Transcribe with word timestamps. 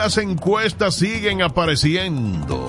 las 0.00 0.16
encuestas 0.16 0.94
siguen 0.94 1.42
apareciendo. 1.42 2.66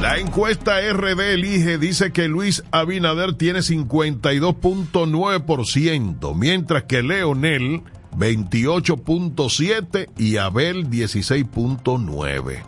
La 0.00 0.16
encuesta 0.16 0.80
RD 0.80 1.34
Elige 1.34 1.76
dice 1.76 2.10
que 2.10 2.26
Luis 2.26 2.64
Abinader 2.70 3.34
tiene 3.34 3.58
52.9%, 3.58 6.34
mientras 6.34 6.84
que 6.84 7.02
Leonel 7.02 7.82
28.7% 8.16 10.08
y 10.16 10.38
Abel 10.38 10.88
16.9%. 10.88 12.62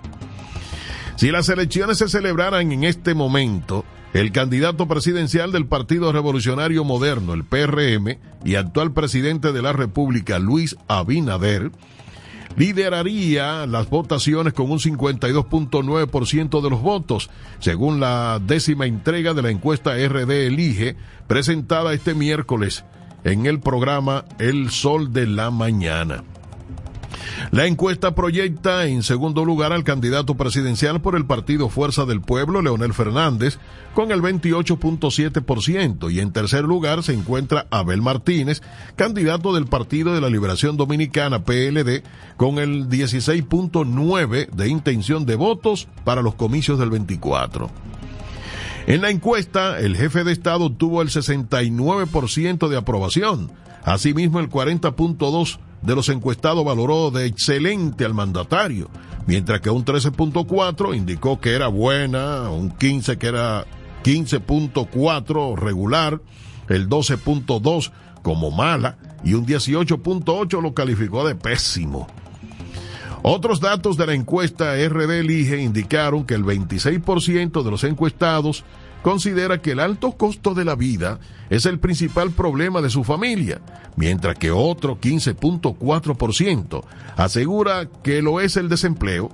Si 1.16 1.30
las 1.30 1.48
elecciones 1.48 1.96
se 1.96 2.10
celebraran 2.10 2.72
en 2.72 2.84
este 2.84 3.14
momento, 3.14 3.86
el 4.12 4.30
candidato 4.30 4.86
presidencial 4.86 5.52
del 5.52 5.66
Partido 5.66 6.12
Revolucionario 6.12 6.84
Moderno, 6.84 7.32
el 7.32 7.44
PRM, 7.44 8.18
y 8.44 8.56
actual 8.56 8.92
presidente 8.92 9.52
de 9.52 9.62
la 9.62 9.72
República, 9.72 10.38
Luis 10.38 10.76
Abinader, 10.88 11.70
lideraría 12.56 13.66
las 13.66 13.88
votaciones 13.88 14.52
con 14.52 14.70
un 14.70 14.78
52.9% 14.78 16.60
de 16.60 16.70
los 16.70 16.82
votos, 16.82 17.30
según 17.60 18.00
la 18.00 18.40
décima 18.44 18.86
entrega 18.86 19.32
de 19.32 19.42
la 19.42 19.50
encuesta 19.50 19.94
RD 19.94 20.46
Elige, 20.46 20.96
presentada 21.26 21.94
este 21.94 22.14
miércoles 22.14 22.84
en 23.24 23.46
el 23.46 23.60
programa 23.60 24.24
El 24.38 24.70
Sol 24.70 25.12
de 25.12 25.26
la 25.26 25.50
Mañana. 25.50 26.24
La 27.50 27.66
encuesta 27.66 28.14
proyecta 28.14 28.86
en 28.86 29.02
segundo 29.02 29.44
lugar 29.44 29.72
al 29.72 29.84
candidato 29.84 30.36
presidencial 30.36 31.00
por 31.00 31.16
el 31.16 31.26
partido 31.26 31.68
Fuerza 31.68 32.04
del 32.04 32.20
Pueblo, 32.20 32.62
Leonel 32.62 32.94
Fernández, 32.94 33.58
con 33.94 34.10
el 34.10 34.22
28.7% 34.22 36.10
y 36.12 36.20
en 36.20 36.32
tercer 36.32 36.64
lugar 36.64 37.02
se 37.02 37.12
encuentra 37.12 37.66
Abel 37.70 38.00
Martínez, 38.00 38.62
candidato 38.96 39.52
del 39.52 39.66
Partido 39.66 40.14
de 40.14 40.20
la 40.20 40.30
Liberación 40.30 40.76
Dominicana, 40.76 41.44
PLD, 41.44 42.02
con 42.36 42.58
el 42.58 42.88
16.9% 42.88 44.50
de 44.50 44.68
intención 44.68 45.26
de 45.26 45.36
votos 45.36 45.88
para 46.04 46.22
los 46.22 46.34
comicios 46.34 46.78
del 46.78 46.90
24. 46.90 47.70
En 48.86 49.00
la 49.00 49.10
encuesta, 49.10 49.78
el 49.78 49.96
jefe 49.96 50.24
de 50.24 50.32
Estado 50.32 50.72
tuvo 50.72 51.02
el 51.02 51.08
69% 51.08 52.68
de 52.68 52.76
aprobación. 52.76 53.52
Asimismo, 53.84 54.40
el 54.40 54.48
40.2% 54.48 55.58
de 55.82 55.94
los 55.94 56.08
encuestados 56.08 56.64
valoró 56.64 57.10
de 57.10 57.26
excelente 57.26 58.04
al 58.04 58.14
mandatario, 58.14 58.88
mientras 59.26 59.60
que 59.60 59.70
un 59.70 59.84
13.4 59.84 60.96
indicó 60.96 61.40
que 61.40 61.54
era 61.54 61.68
buena, 61.68 62.50
un 62.50 62.70
15 62.70 63.18
que 63.18 63.26
era 63.26 63.66
15.4 64.04 65.56
regular, 65.56 66.20
el 66.68 66.88
12.2 66.88 67.90
como 68.22 68.50
mala 68.50 68.96
y 69.24 69.34
un 69.34 69.46
18.8 69.46 70.62
lo 70.62 70.74
calificó 70.74 71.26
de 71.26 71.34
pésimo. 71.34 72.06
Otros 73.24 73.60
datos 73.60 73.96
de 73.96 74.06
la 74.06 74.14
encuesta 74.14 74.74
RD 74.74 75.20
Elige 75.20 75.62
indicaron 75.62 76.24
que 76.24 76.34
el 76.34 76.44
26% 76.44 77.62
de 77.62 77.70
los 77.70 77.84
encuestados 77.84 78.64
considera 79.02 79.60
que 79.60 79.72
el 79.72 79.80
alto 79.80 80.12
costo 80.12 80.54
de 80.54 80.64
la 80.64 80.76
vida 80.76 81.18
es 81.50 81.66
el 81.66 81.78
principal 81.78 82.30
problema 82.30 82.80
de 82.80 82.88
su 82.88 83.04
familia, 83.04 83.60
mientras 83.96 84.38
que 84.38 84.50
otro 84.50 84.98
15.4% 84.98 86.82
asegura 87.16 87.88
que 88.02 88.22
lo 88.22 88.40
es 88.40 88.56
el 88.56 88.68
desempleo 88.68 89.30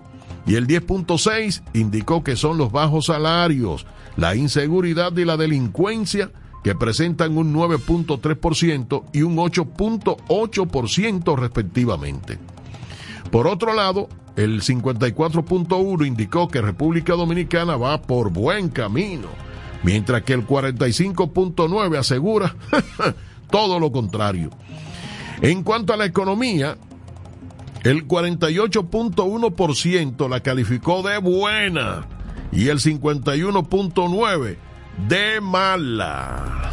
y 0.47 0.57
el 0.57 0.67
10.6% 0.67 1.63
indicó 1.75 2.25
que 2.25 2.35
son 2.35 2.57
los 2.57 2.73
bajos 2.73 3.07
salarios, 3.07 3.87
la 4.17 4.35
inseguridad 4.35 5.17
y 5.17 5.25
la 5.25 5.37
delincuencia 5.37 6.33
que 6.65 6.75
presentan 6.75 7.37
un 7.37 7.55
9.3% 7.55 9.05
y 9.13 9.23
un 9.23 9.37
8.8% 9.37 11.39
respectivamente. 11.39 12.39
Por 13.31 13.47
otro 13.47 13.75
lado, 13.75 14.09
el 14.37 14.63
54.1 14.63 16.07
indicó 16.07 16.49
que 16.49 16.63
República 16.63 17.15
Dominicana 17.15 17.77
va 17.77 18.01
por 18.01 18.33
buen 18.33 18.71
camino 18.71 19.48
mientras 19.83 20.23
que 20.23 20.35
el 20.35 20.47
45.9 20.47 21.99
asegura 21.99 22.55
todo 23.51 23.81
lo 23.81 23.91
contrario. 23.93 24.51
En 25.41 25.63
cuanto 25.63 25.93
a 25.93 25.97
la 25.97 26.05
economía, 26.05 26.77
el 27.85 28.09
48.1% 28.09 30.29
la 30.29 30.41
calificó 30.41 31.03
de 31.03 31.19
buena 31.19 32.09
y 32.51 32.67
el 32.69 32.81
51.9% 32.81 34.57
de 35.09 35.41
mala. 35.41 36.73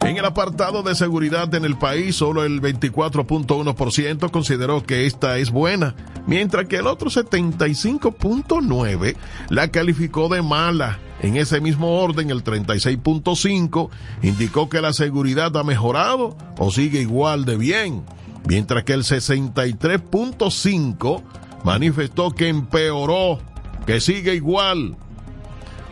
En 0.00 0.16
el 0.16 0.24
apartado 0.24 0.82
de 0.82 0.94
seguridad 0.94 1.54
en 1.54 1.66
el 1.66 1.76
país, 1.76 2.16
solo 2.16 2.42
el 2.44 2.62
24.1% 2.62 4.30
consideró 4.30 4.82
que 4.82 5.04
esta 5.04 5.36
es 5.36 5.50
buena, 5.50 5.94
mientras 6.26 6.66
que 6.66 6.76
el 6.76 6.86
otro 6.86 7.10
75.9% 7.10 9.16
la 9.50 9.68
calificó 9.68 10.30
de 10.30 10.40
mala. 10.40 10.98
En 11.20 11.36
ese 11.36 11.60
mismo 11.60 12.00
orden, 12.00 12.30
el 12.30 12.44
36.5 12.44 13.90
indicó 14.22 14.68
que 14.68 14.80
la 14.80 14.92
seguridad 14.92 15.56
ha 15.56 15.64
mejorado 15.64 16.36
o 16.58 16.70
sigue 16.70 17.00
igual 17.00 17.44
de 17.44 17.56
bien, 17.56 18.04
mientras 18.46 18.84
que 18.84 18.92
el 18.92 19.02
63.5 19.02 21.22
manifestó 21.64 22.30
que 22.30 22.46
empeoró, 22.48 23.40
que 23.86 24.00
sigue 24.00 24.36
igual. 24.36 24.96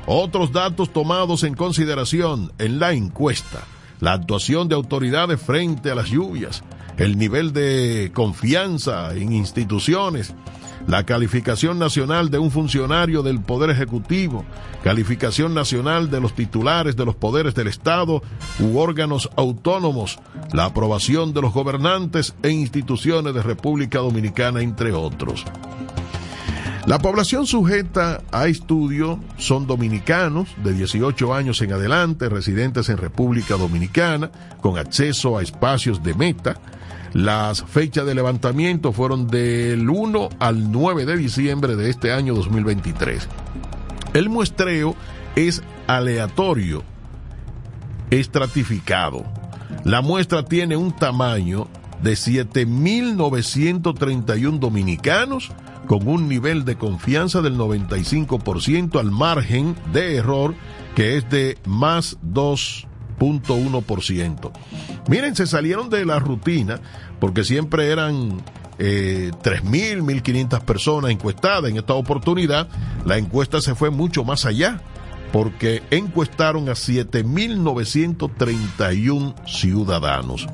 Otros 0.07 0.53
datos 0.53 0.93
tomados 0.93 1.43
en 1.43 1.55
consideración 1.55 2.53
en 2.59 2.79
la 2.79 2.93
encuesta, 2.93 3.65
la 3.99 4.13
actuación 4.13 4.69
de 4.69 4.77
autoridades 4.77 5.41
frente 5.41 5.91
a 5.91 5.97
las 5.97 6.09
lluvias, 6.09 6.63
el 6.99 7.19
nivel 7.19 7.53
de 7.53 8.13
confianza 8.15 9.13
en 9.15 9.33
instituciones, 9.33 10.33
la 10.87 11.05
calificación 11.05 11.79
nacional 11.79 12.31
de 12.31 12.39
un 12.39 12.51
funcionario 12.51 13.23
del 13.23 13.41
Poder 13.41 13.71
Ejecutivo, 13.71 14.45
calificación 14.85 15.55
nacional 15.55 16.11
de 16.11 16.21
los 16.21 16.35
titulares 16.35 16.97
de 16.97 17.05
los 17.05 17.17
poderes 17.17 17.55
del 17.55 17.69
Estado 17.69 18.23
u 18.61 18.79
órganos 18.79 19.31
autónomos, 19.37 20.19
la 20.53 20.67
aprobación 20.67 21.33
de 21.33 21.43
los 21.43 21.53
gobernantes 21.53 22.35
e 22.43 22.51
instituciones 22.51 23.35
de 23.35 23.43
República 23.43 23.99
Dominicana, 23.99 24.61
entre 24.61 24.93
otros. 24.93 25.45
La 26.87 27.01
población 27.01 27.49
sujeta 27.49 28.23
a 28.31 28.47
estudio 28.47 29.19
son 29.39 29.67
dominicanos 29.67 30.49
de 30.63 30.73
18 30.73 31.35
años 31.35 31.61
en 31.61 31.73
adelante, 31.73 32.29
residentes 32.29 32.89
en 32.91 32.97
República 32.97 33.57
Dominicana, 33.57 34.31
con 34.61 34.79
acceso 34.79 35.37
a 35.37 35.43
espacios 35.43 36.05
de 36.05 36.15
meta, 36.15 36.61
las 37.17 37.65
fechas 37.65 38.05
de 38.05 38.15
levantamiento 38.15 38.93
fueron 38.93 39.27
del 39.27 39.89
1 39.89 40.29
al 40.39 40.71
9 40.71 41.07
de 41.07 41.17
diciembre 41.17 41.75
de 41.75 41.89
este 41.89 42.13
año 42.13 42.35
2023. 42.35 43.27
El 44.13 44.29
muestreo 44.29 44.95
es 45.35 45.63
aleatorio, 45.87 46.83
estratificado. 48.11 49.25
La 49.85 50.03
muestra 50.03 50.45
tiene 50.45 50.77
un 50.77 50.95
tamaño 50.95 51.69
de 52.03 52.13
7.931 52.13 54.59
dominicanos 54.59 55.53
con 55.87 56.07
un 56.07 56.29
nivel 56.29 56.67
de 56.67 56.77
confianza 56.77 57.41
del 57.41 57.57
95% 57.57 59.01
al 59.01 59.11
margen 59.11 59.75
de 59.91 60.17
error 60.17 60.55
que 60.95 61.17
es 61.17 61.31
de 61.31 61.57
más 61.65 62.19
2.1%. 63.19 64.53
Miren, 65.09 65.37
se 65.37 65.47
salieron 65.47 65.91
de 65.91 66.05
la 66.05 66.19
rutina 66.19 66.81
porque 67.19 67.45
siempre 67.45 67.91
eran 67.91 68.43
eh, 68.79 69.31
3.000, 69.43 70.03
1.500 70.03 70.61
personas 70.61 71.11
encuestadas. 71.11 71.71
En 71.71 71.79
esta 71.79 71.95
oportunidad, 71.95 72.69
la 73.05 73.19
encuesta 73.19 73.61
se 73.61 73.75
fue 73.75 73.91
mucho 73.91 74.23
más 74.25 74.45
allá, 74.45 74.81
porque 75.33 75.83
encuestaron 75.91 76.69
a 76.69 76.73
7.931 76.73 79.35
ciudadanos. 79.47 80.47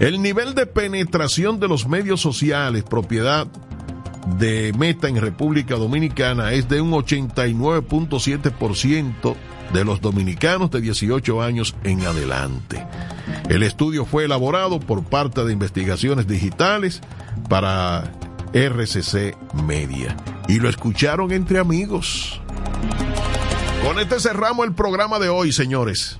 El 0.00 0.20
nivel 0.22 0.54
de 0.54 0.66
penetración 0.66 1.60
de 1.60 1.68
los 1.68 1.86
medios 1.86 2.20
sociales, 2.20 2.82
propiedad 2.84 3.46
de 4.38 4.72
Meta 4.78 5.08
en 5.08 5.16
República 5.16 5.74
Dominicana, 5.76 6.52
es 6.52 6.68
de 6.68 6.80
un 6.80 6.92
89.7% 6.92 9.36
de 9.72 9.84
los 9.84 10.00
dominicanos 10.00 10.70
de 10.70 10.80
18 10.80 11.42
años 11.42 11.74
en 11.84 12.04
adelante. 12.06 12.84
El 13.48 13.62
estudio 13.62 14.04
fue 14.04 14.24
elaborado 14.24 14.80
por 14.80 15.04
parte 15.04 15.44
de 15.44 15.52
Investigaciones 15.52 16.26
Digitales 16.26 17.00
para 17.48 18.12
RCC 18.52 19.36
Media. 19.64 20.16
Y 20.48 20.58
lo 20.58 20.68
escucharon 20.68 21.32
entre 21.32 21.58
amigos. 21.58 22.40
Con 23.84 23.98
este 23.98 24.20
cerramos 24.20 24.66
el 24.66 24.74
programa 24.74 25.18
de 25.18 25.28
hoy, 25.28 25.52
señores. 25.52 26.18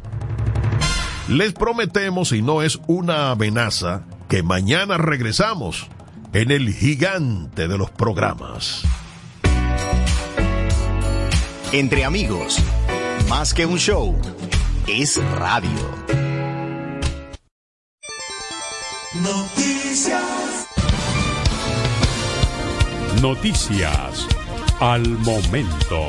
Les 1.28 1.52
prometemos, 1.52 2.32
y 2.32 2.42
no 2.42 2.62
es 2.62 2.80
una 2.86 3.30
amenaza, 3.30 4.02
que 4.28 4.42
mañana 4.42 4.98
regresamos 4.98 5.88
en 6.32 6.50
el 6.50 6.72
gigante 6.72 7.68
de 7.68 7.78
los 7.78 7.90
programas. 7.90 8.82
Entre 11.72 12.04
amigos, 12.04 12.60
más 13.30 13.54
que 13.54 13.64
un 13.64 13.78
show, 13.78 14.12
es 14.88 15.16
radio. 15.36 15.70
Noticias. 19.22 20.66
Noticias 23.22 24.26
al 24.80 25.08
momento. 25.20 26.08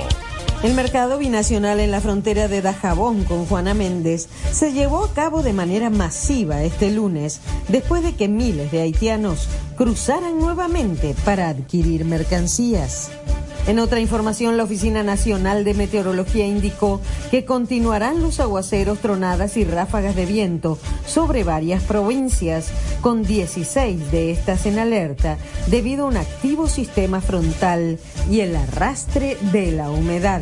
El 0.63 0.73
mercado 0.73 1.19
binacional 1.19 1.79
en 1.79 1.91
la 1.91 2.01
frontera 2.01 2.47
de 2.47 2.63
Dajabón 2.63 3.23
con 3.23 3.45
Juana 3.45 3.75
Méndez 3.75 4.27
se 4.51 4.73
llevó 4.73 5.05
a 5.05 5.13
cabo 5.13 5.43
de 5.43 5.53
manera 5.53 5.91
masiva 5.91 6.63
este 6.63 6.89
lunes, 6.89 7.39
después 7.67 8.01
de 8.01 8.15
que 8.15 8.29
miles 8.29 8.71
de 8.71 8.81
haitianos 8.81 9.47
cruzaran 9.77 10.39
nuevamente 10.39 11.15
para 11.23 11.49
adquirir 11.49 12.03
mercancías. 12.03 13.11
En 13.67 13.79
otra 13.79 13.99
información, 13.99 14.57
la 14.57 14.63
Oficina 14.63 15.03
Nacional 15.03 15.63
de 15.63 15.73
Meteorología 15.73 16.45
indicó 16.47 16.99
que 17.29 17.45
continuarán 17.45 18.21
los 18.21 18.39
aguaceros, 18.39 18.99
tronadas 18.99 19.55
y 19.55 19.63
ráfagas 19.63 20.15
de 20.15 20.25
viento 20.25 20.79
sobre 21.05 21.43
varias 21.43 21.83
provincias, 21.83 22.71
con 23.01 23.23
16 23.23 24.11
de 24.11 24.31
estas 24.31 24.65
en 24.65 24.79
alerta 24.79 25.37
debido 25.67 26.05
a 26.05 26.07
un 26.07 26.17
activo 26.17 26.67
sistema 26.67 27.21
frontal 27.21 27.99
y 28.29 28.39
el 28.39 28.55
arrastre 28.55 29.37
de 29.51 29.71
la 29.71 29.91
humedad. 29.91 30.41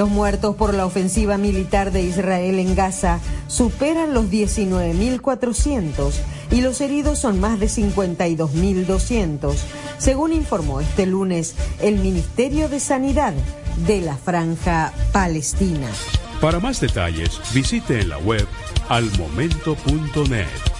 Los 0.00 0.08
muertos 0.08 0.56
por 0.56 0.72
la 0.72 0.86
ofensiva 0.86 1.36
militar 1.36 1.92
de 1.92 2.00
Israel 2.00 2.58
en 2.58 2.74
Gaza 2.74 3.20
superan 3.48 4.14
los 4.14 4.30
19.400 4.30 6.12
y 6.50 6.62
los 6.62 6.80
heridos 6.80 7.18
son 7.18 7.38
más 7.38 7.60
de 7.60 7.66
52.200, 7.66 9.54
según 9.98 10.32
informó 10.32 10.80
este 10.80 11.04
lunes 11.04 11.54
el 11.82 11.98
Ministerio 11.98 12.70
de 12.70 12.80
Sanidad 12.80 13.34
de 13.86 14.00
la 14.00 14.16
Franja 14.16 14.94
Palestina. 15.12 15.88
Para 16.40 16.60
más 16.60 16.80
detalles, 16.80 17.38
visite 17.52 18.00
en 18.00 18.08
la 18.08 18.16
web 18.16 18.46
almomento.net. 18.88 20.79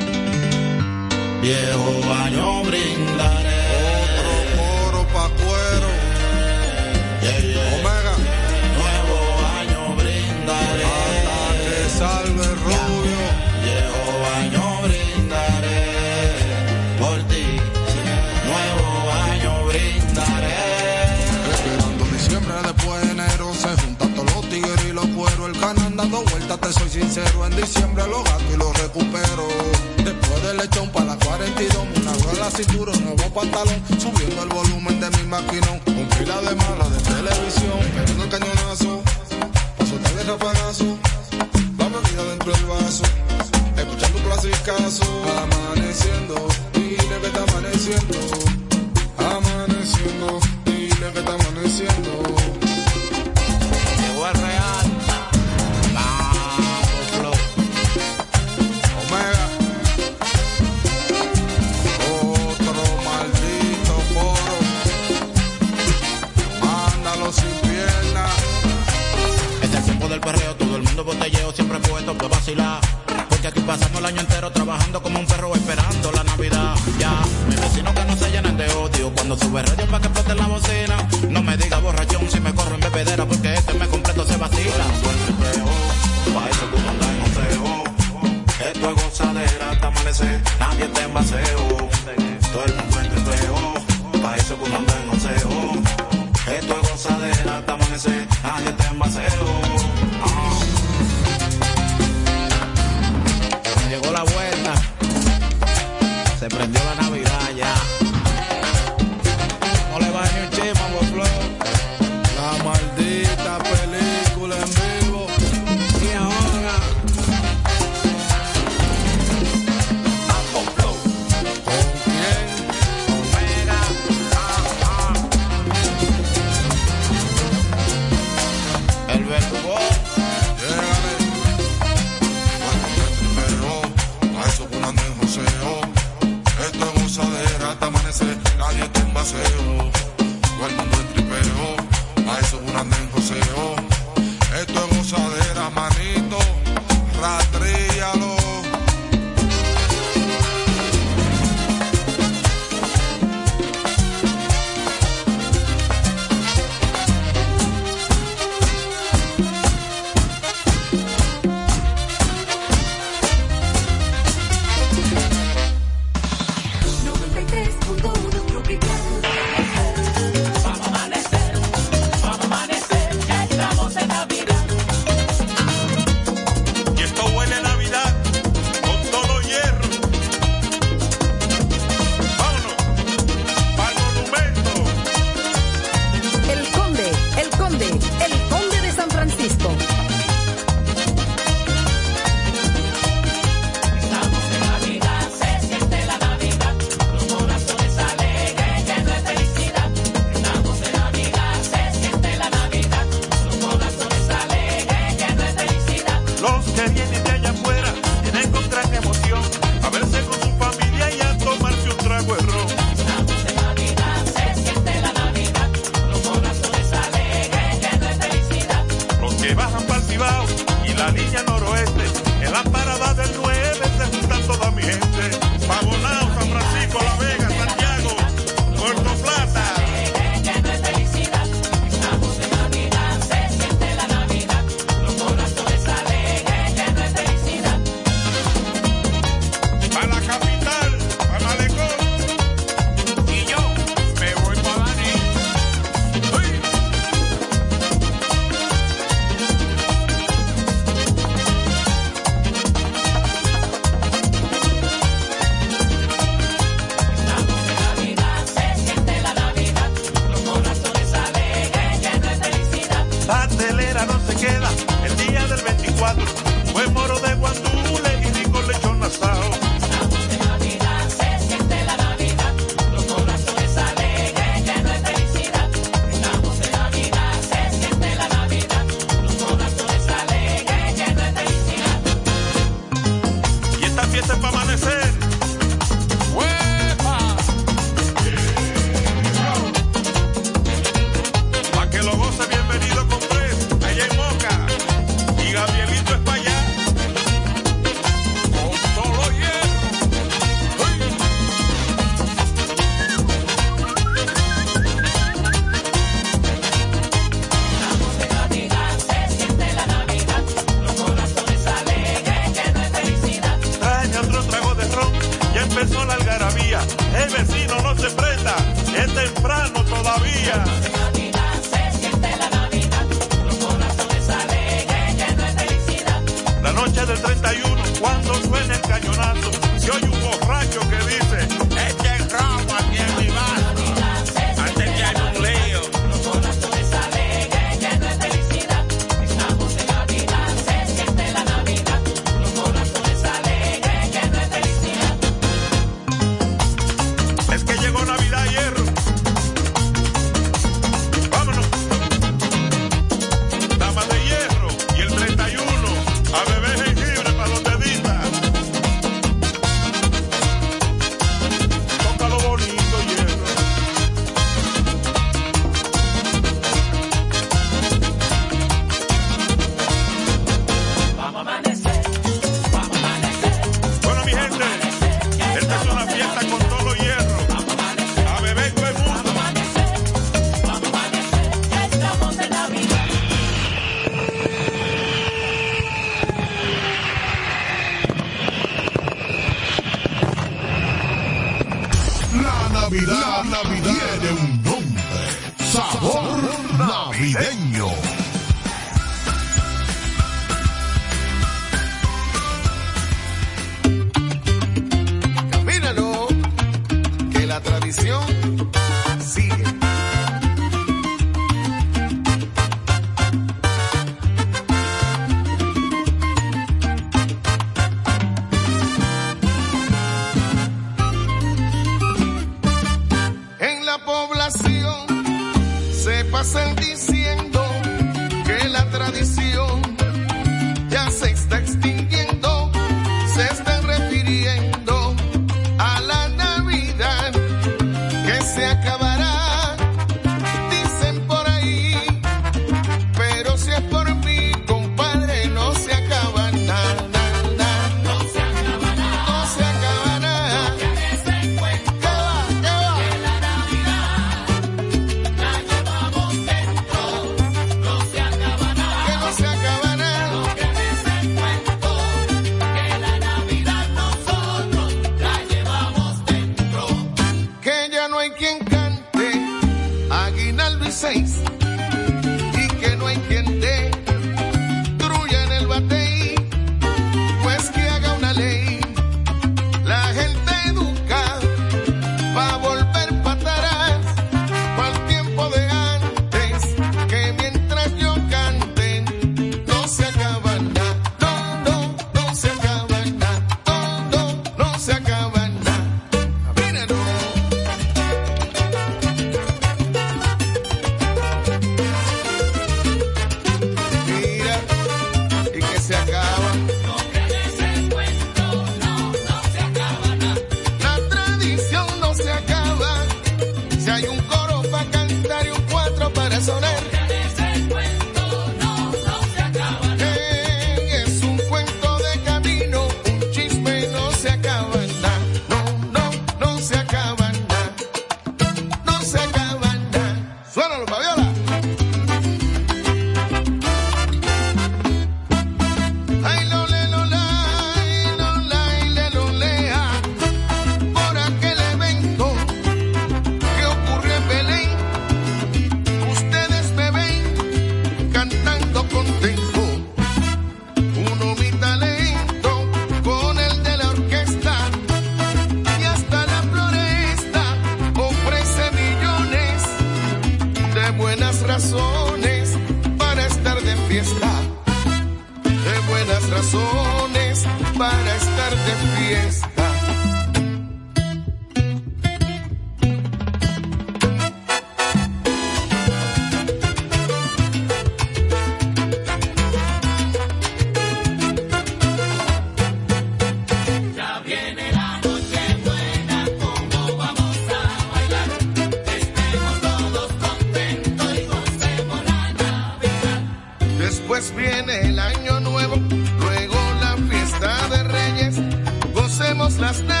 last 599.71 599.83
night. 599.85 600.00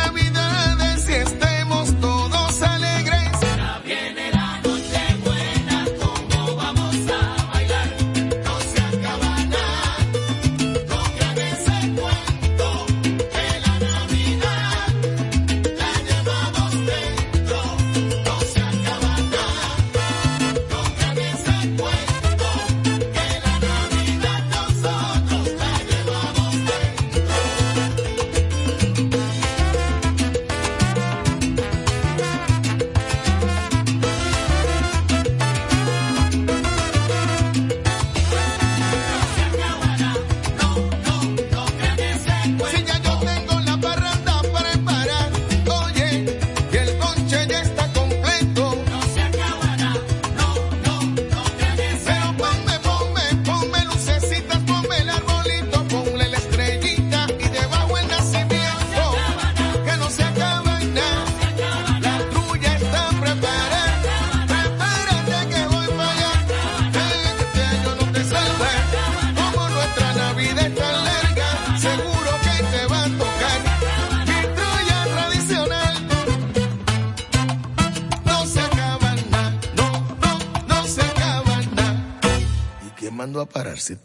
Sí. 83.81 83.95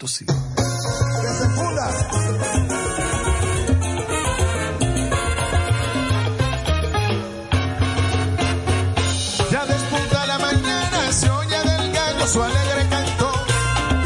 Ya 9.51 9.67
despunta 9.67 10.27
la 10.27 10.39
mañana, 10.39 11.13
se 11.13 11.29
oye 11.29 11.59
del 11.59 11.93
gallo 11.93 12.27
su 12.27 12.43
alegre 12.43 12.89
canto 12.89 13.33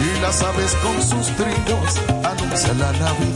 y 0.01 0.21
las 0.21 0.43
aves 0.43 0.75
con 0.83 1.01
sus 1.03 1.37
trinos 1.37 2.01
anuncian 2.25 2.79
la 2.81 2.93
Navidad. 2.93 3.30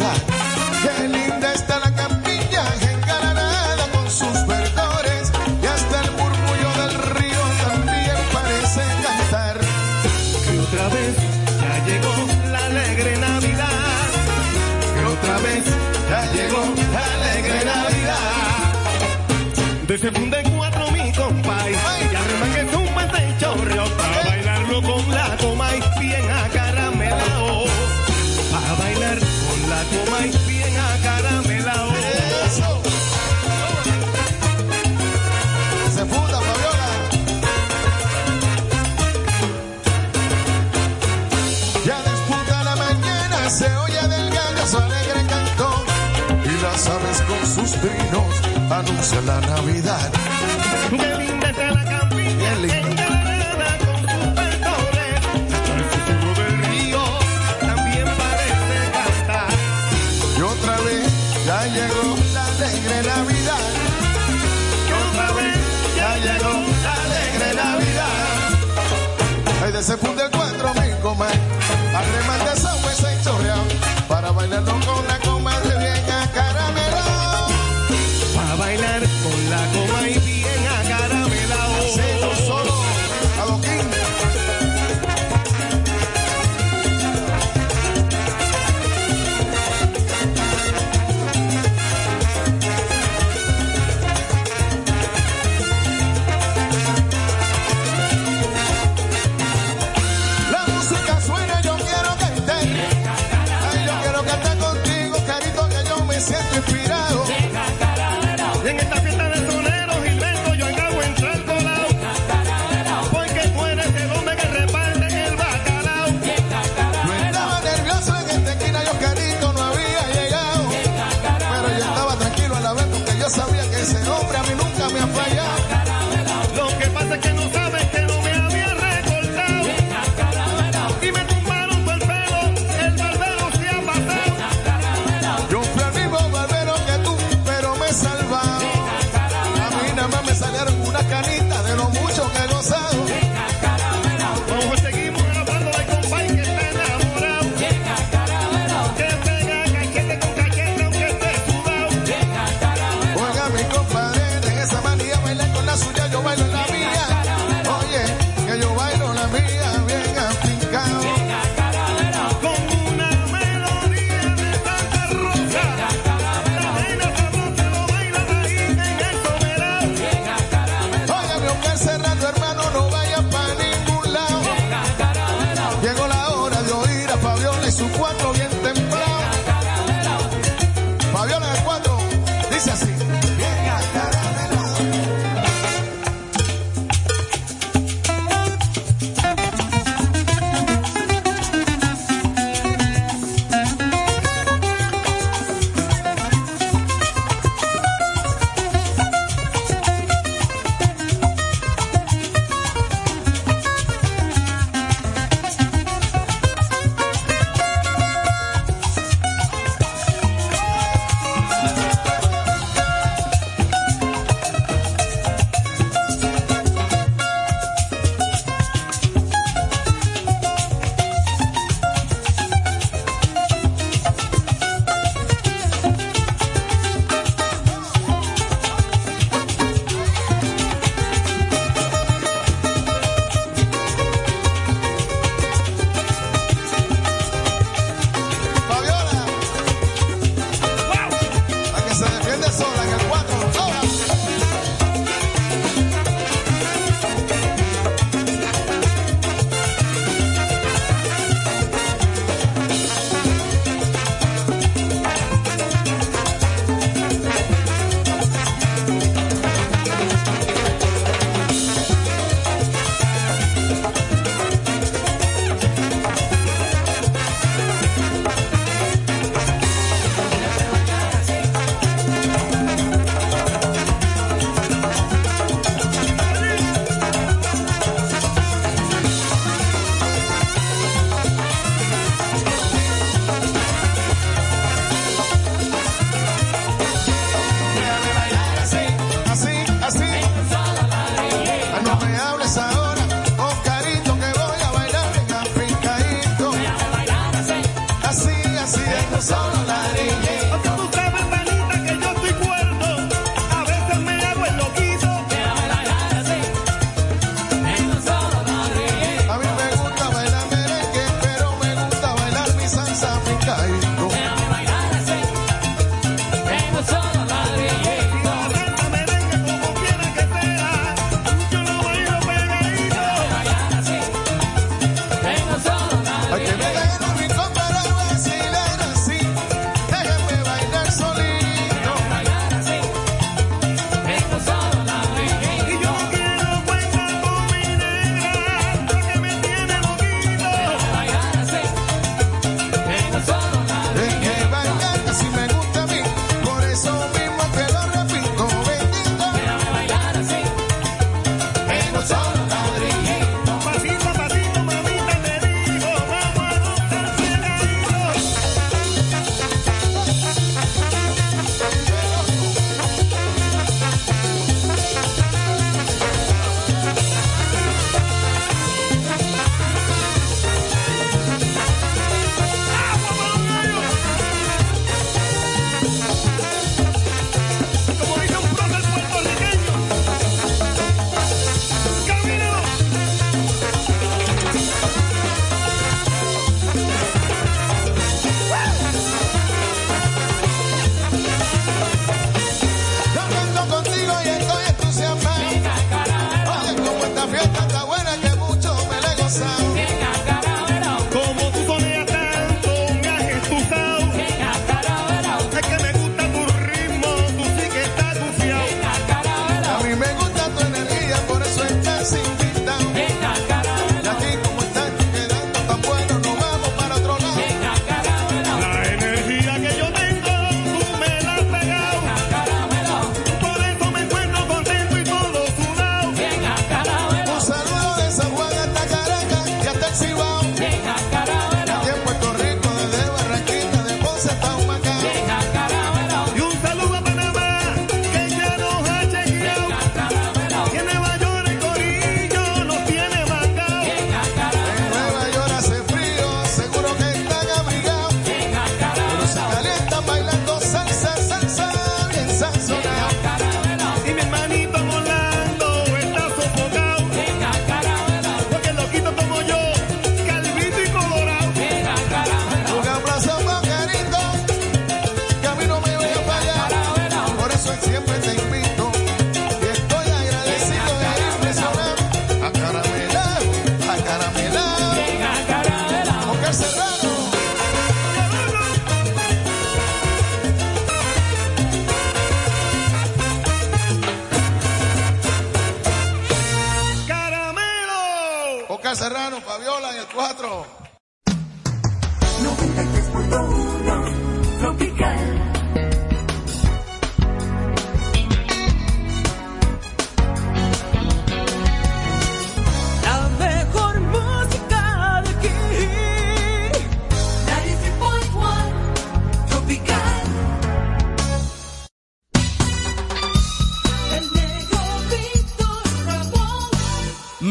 De 20.04 20.10
ese 20.10 20.53
anuncian 48.84 49.26
la 49.26 49.40
Navidad. 49.40 50.12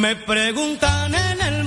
Me 0.03 0.17
preguntan 0.17 1.15
en 1.15 1.41
el 1.41 1.65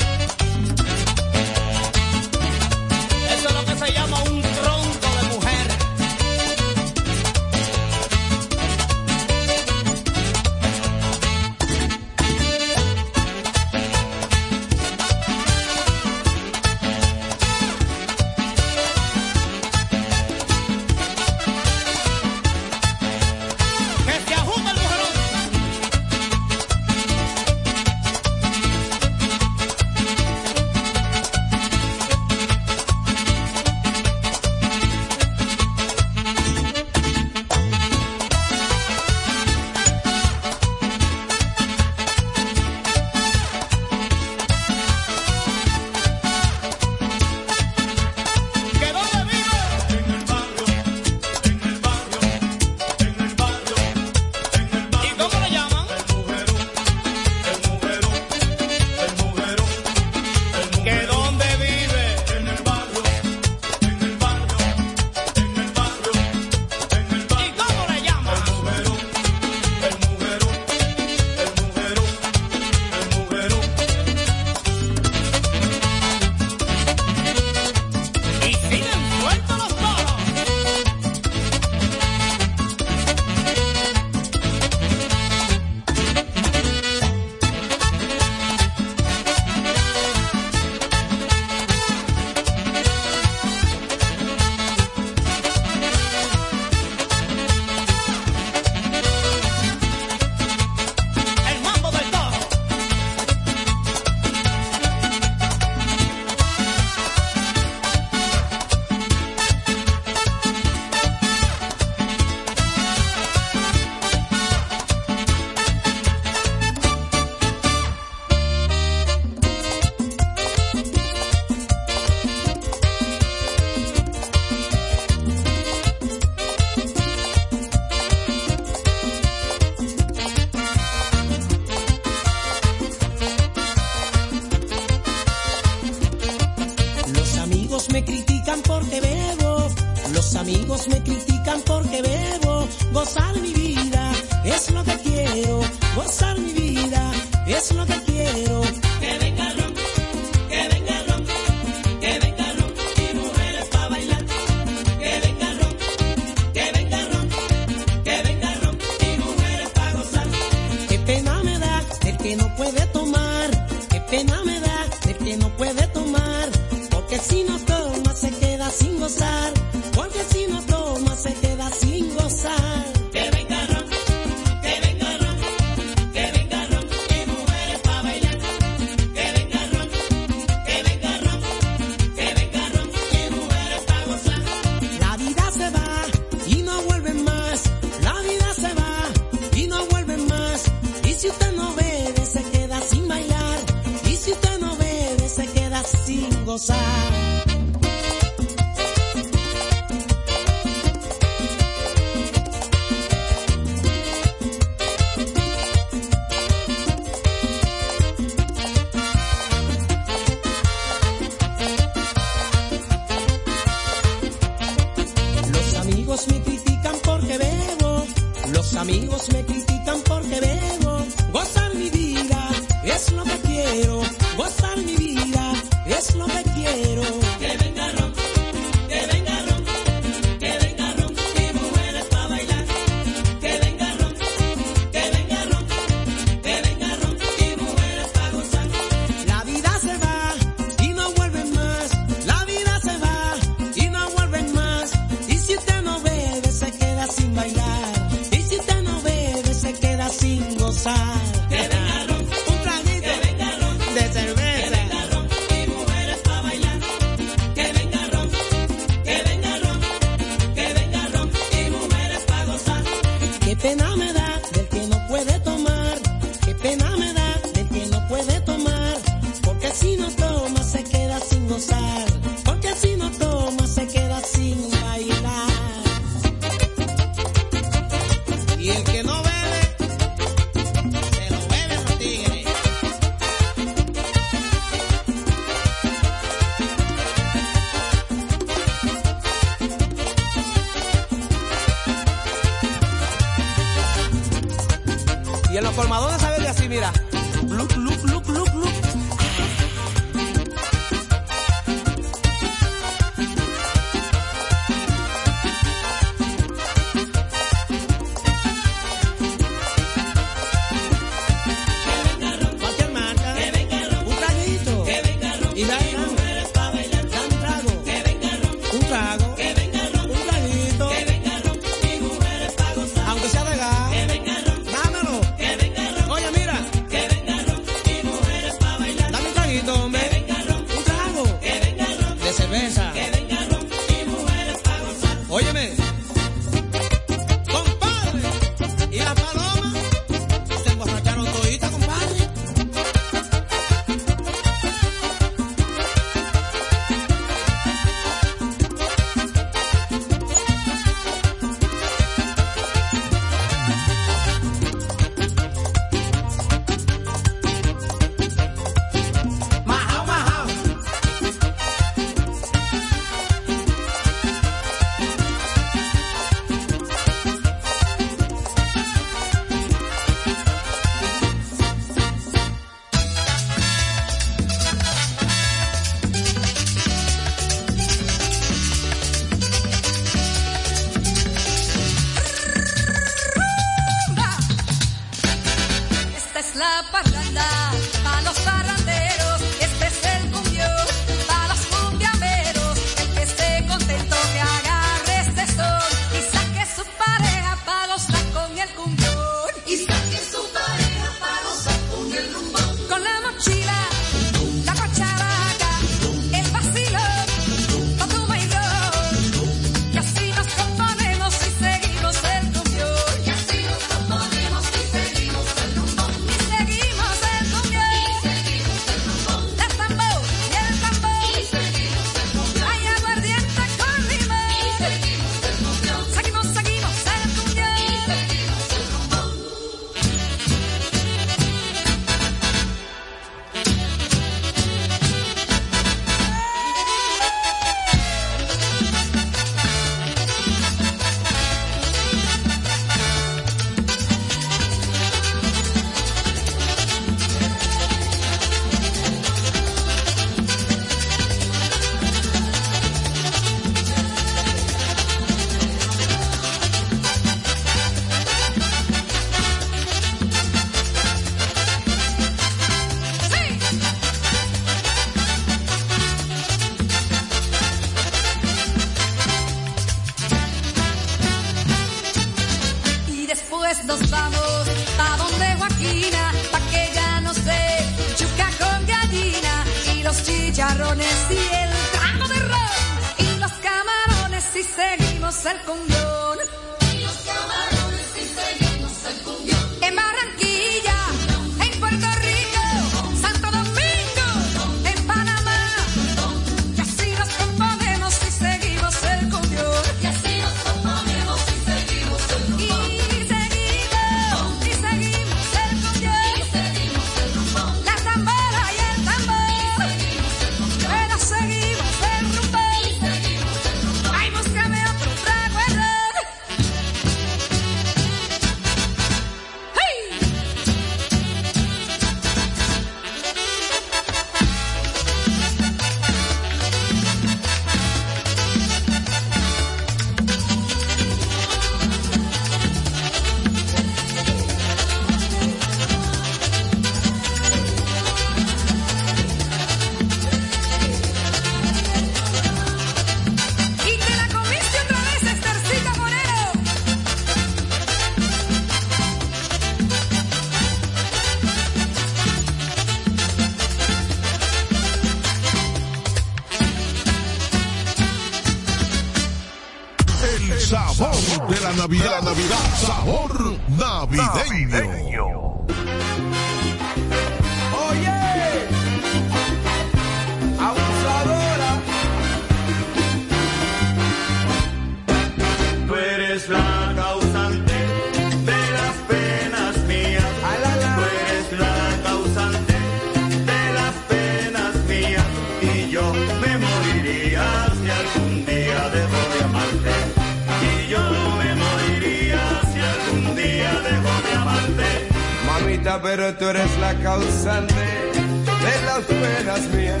pero 596.16 596.32
tú 596.34 596.44
eres 596.48 596.78
la 596.78 596.94
causante 597.02 597.74
de 597.74 598.74
las 598.86 599.00
penas 599.00 599.62
mías. 599.74 600.00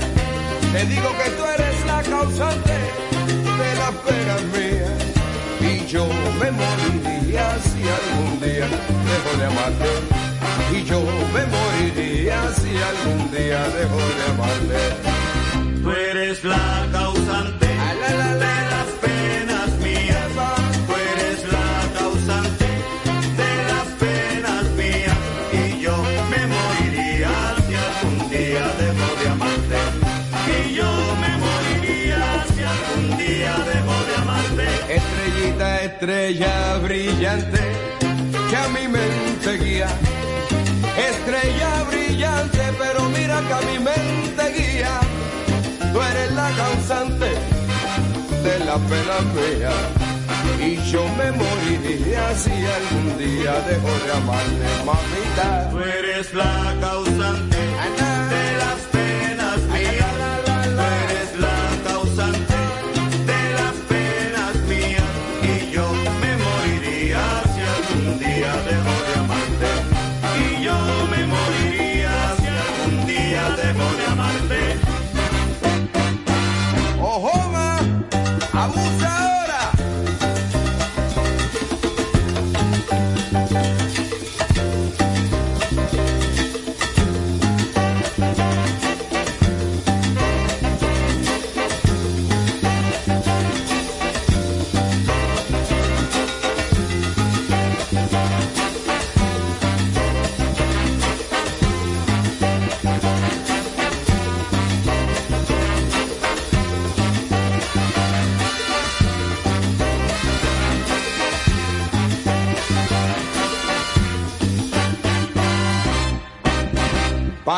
Te 0.72 0.84
digo 0.86 1.08
que 1.18 1.30
tú 1.30 1.44
eres 1.56 1.86
la 1.86 2.02
causante 2.02 2.76
de 3.60 3.70
las 3.82 3.94
penas 4.06 4.42
mías. 4.54 4.92
Y 5.60 5.86
yo 5.86 6.06
me 6.40 6.52
moriría 6.52 7.58
si 7.64 7.82
algún 7.98 8.40
día 8.40 8.68
dejo 9.10 9.30
de 9.40 9.46
amarte. 9.46 9.90
Y 10.72 10.84
yo 10.84 11.00
me 11.34 11.44
moriría 11.56 12.38
si 12.60 12.72
algún 12.92 13.30
día 13.32 13.60
dejo 13.78 14.00
de 14.18 14.24
amarte. 14.34 15.82
Tú 15.82 15.90
eres 15.90 16.44
la 16.44 16.86
causante 16.92 17.66
penas 17.66 18.63
estrella 36.04 36.78
brillante, 36.82 37.60
que 38.50 38.56
a 38.56 38.68
mi 38.68 38.86
mente 38.88 39.56
guía. 39.64 39.88
Estrella 40.98 41.84
brillante, 41.88 42.60
pero 42.78 43.08
mira 43.08 43.40
que 43.46 43.52
a 43.54 43.60
mi 43.62 43.78
mente 43.78 44.44
guía. 44.54 45.00
Tú 45.92 46.02
eres 46.02 46.30
la 46.32 46.50
causante 46.50 47.30
de 48.44 48.58
la 48.66 48.76
pena 48.90 49.16
mía. 49.34 49.72
Y 50.60 50.76
yo 50.90 51.08
me 51.16 51.32
moriría 51.32 52.34
si 52.36 52.52
algún 52.78 53.18
día 53.18 53.54
dejo 53.70 53.92
de 54.04 54.12
amarte, 54.12 54.68
mamita. 54.84 55.70
Tú 55.70 55.78
eres 55.78 56.34
la 56.34 56.74
causante 56.82 57.56
de 57.56 58.56
las 58.58 58.93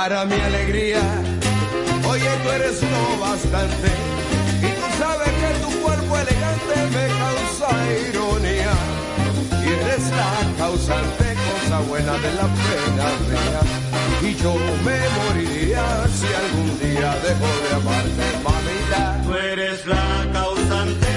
Para 0.09 0.25
mi 0.25 0.41
alegría, 0.41 1.01
oye, 2.09 2.31
tú 2.45 2.51
eres 2.53 2.81
lo 2.81 3.21
bastante. 3.21 3.89
Y 4.63 4.71
tú 4.79 4.87
sabes 5.01 5.33
que 5.41 5.51
tu 5.65 5.83
cuerpo 5.83 6.17
elegante 6.17 6.75
me 6.95 7.07
causa 7.23 7.69
ironía. 8.09 8.75
Y 9.65 9.69
eres 9.69 10.09
la 10.11 10.59
causante, 10.59 11.35
cosa 11.51 11.81
buena 11.89 12.13
de 12.13 12.33
la 12.35 12.47
pena 12.63 13.07
mía. 13.27 14.31
Y 14.31 14.35
yo 14.37 14.55
me 14.85 14.99
moriría 15.19 15.85
si 16.15 16.29
algún 16.43 16.79
día 16.79 17.11
dejo 17.27 17.51
de 17.65 17.75
amarte, 17.75 18.27
mamita. 18.45 19.23
Tú 19.25 19.35
eres 19.35 19.87
la 19.87 20.31
causante 20.33 21.16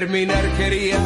Terminar 0.00 0.44
quería, 0.56 0.98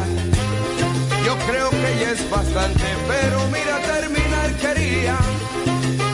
yo 1.23 1.37
creo 1.45 1.69
que 1.69 1.99
ya 2.01 2.09
es 2.09 2.27
bastante, 2.27 2.85
pero 3.07 3.45
mira, 3.49 3.77
terminar 3.81 4.51
quería, 4.55 5.15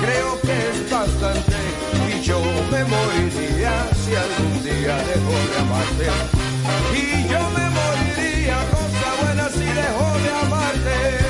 creo 0.01 0.41
que 0.41 0.51
es 0.51 0.91
bastante, 0.91 1.55
y 2.13 2.21
yo 2.21 2.41
me 2.69 2.83
moriría 2.83 3.71
si 4.03 4.13
algún 4.13 4.61
día 4.61 4.97
dejo 5.07 5.35
de 5.51 5.57
amarte, 5.57 6.05
y 6.93 7.29
yo 7.29 7.49
me 7.51 7.69
moriría, 7.69 8.57
cosa 8.69 9.23
buena 9.23 9.49
si 9.51 9.75
Esta 9.75 11.24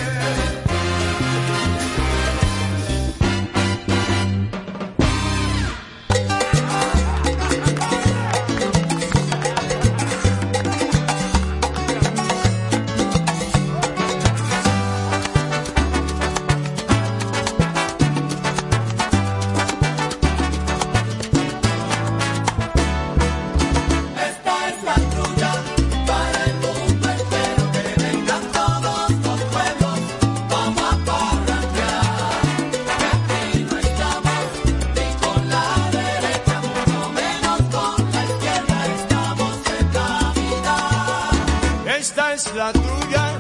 es 42.36 42.54
la 42.54 42.74
tuya 42.74 43.35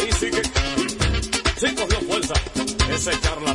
ahí 0.00 0.10
sí 0.18 0.30
que 0.30 0.42
sí 1.60 1.74
cogió 1.74 2.00
fuerza. 2.08 2.34
Ese 2.94 3.20
charlatán, 3.20 3.49